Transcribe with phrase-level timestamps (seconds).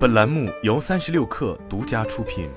[0.00, 2.48] 本栏目由三十六氪独家出品。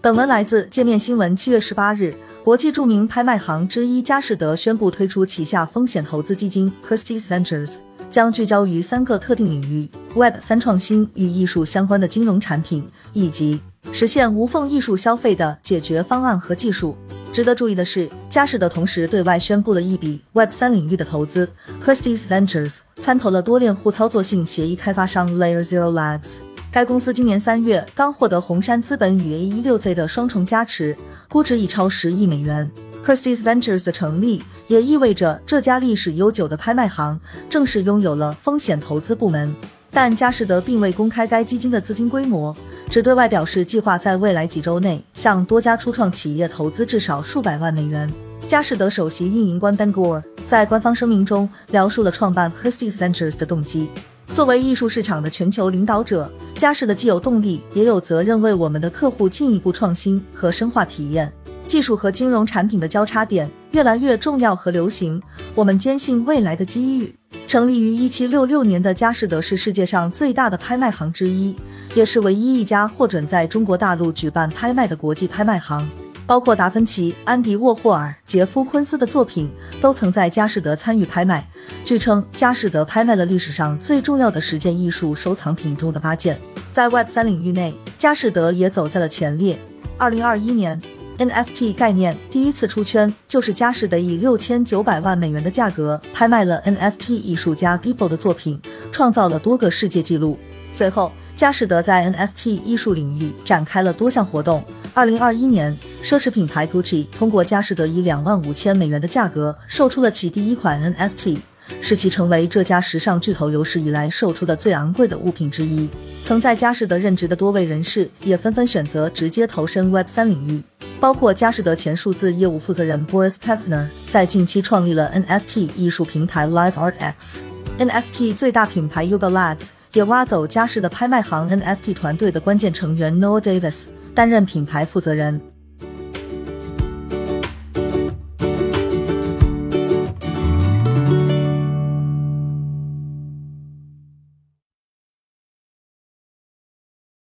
[0.00, 1.36] 本文来自界面新闻。
[1.36, 7.76] 七月十八日，国际著名拍卖行之一佳士得宣布推出旗下风险投资基金 Christie's Ventures，
[8.10, 13.60] 将聚焦于三个特定领域：Web 三创新与艺术相关的金融产品，以及
[13.92, 16.98] 实现无缝艺术消费的解决方案和技术。
[17.32, 21.48] 值得注意的是，佳士得同时对外宣布了一笔 Web 三领域的投资
[21.82, 26.34] ，Christie's Ventures 参投了多链互操作性协议开发商 Layer Zero Labs。
[26.70, 30.94] 该公司今年三月刚获得红杉资本与 A 一六 Z 的双重加持，
[31.30, 32.70] 估值已超十亿美元。
[33.06, 39.56] Christie's Ventures 的成立也意味着这家历史悠久的拍卖行正式拥有了风险投资部门。
[39.90, 42.54] 但佳士得并未公开该基金的资金规模，
[42.90, 48.12] 只对外表示计划在未来几周内向多家初创企业投资至少数百万美元。
[48.46, 53.90] 佳士得首席运营官 Ben Gore 在官方声明中描述了创办 Christie's Ventures 的动机。
[54.32, 61.32] 作为艺术市场的全球领导者，佳士得既有动力，也有责任为我们的客户进一步创新和深化体验。
[61.66, 65.20] 技术和金融产品的交叉点越来越重要和流行，
[65.56, 67.12] 我们坚信未来的机遇。
[67.48, 71.56] 成立于一七六六年的佳士得是世界上最大的拍卖行之一，
[71.96, 75.88] 也是唯一一家获准在中国大陆举办拍卖的国际拍卖行。
[76.26, 79.48] 包括达芬奇、安迪沃霍尔、杰夫昆斯的作品
[79.80, 81.48] 都曾在佳士得参与拍卖。
[81.84, 86.40] 据称，佳士得拍卖了历史上最重要的十件艺术收藏品中的八件。
[86.72, 89.56] 在 Web 三领域内，佳士得也走在了前列。
[89.96, 90.82] 二零二一年
[91.18, 98.60] ，NFT 概念第一次出圈，就是佳士得以六千九百万美元的价格拍卖了 NFT 艺术家 Bibo 的作品，
[98.90, 100.38] 创造了多个世界纪录。
[100.72, 104.64] 随后，佳士得在 NFT 艺术领域展开了多项活动。
[104.92, 105.76] 二零二一年。
[106.06, 111.38] 奢侈品牌 Gucci 通过佳士得以两万五千美元的价格售出了其第一款 NFT，
[111.80, 115.90] 使其成为这家时尚巨头有史以来售出的最昂贵的物品之一。
[116.22, 120.62] 曾在佳士得任职的多位人士也纷纷选择直接投身 Web 三领域，
[121.00, 127.42] 包括佳士得前数字业务负责人 Boris Pevsner 在近期创立了 NFT 艺术平台 Live Art X。
[127.80, 135.40] NFT 最大品牌 Yuga Labs 也挖走佳士得拍卖行 NFT 团队的关键成员 Noah Davis 担任品牌负责人。